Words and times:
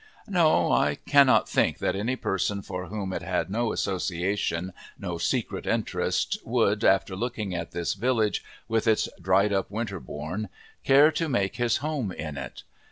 No, 0.27 0.71
I 0.71 0.95
cannot 0.95 1.47
think 1.47 1.77
that 1.77 1.95
any 1.95 2.15
person 2.15 2.63
for 2.63 2.87
whom 2.87 3.13
it 3.13 3.21
had 3.21 3.51
no 3.51 3.71
association, 3.71 4.73
no 4.97 5.19
secret 5.19 5.67
interest, 5.67 6.39
would, 6.43 6.83
after 6.83 7.15
looking 7.15 7.53
at 7.53 7.69
this 7.69 7.93
village 7.93 8.43
with 8.67 8.87
its 8.87 9.07
dried 9.21 9.53
up 9.53 9.69
winterbourne, 9.69 10.49
care 10.83 11.11
to 11.11 11.29
make 11.29 11.57
his 11.57 11.77
home 11.85 12.11
in 12.11 12.35
it. 12.35 12.63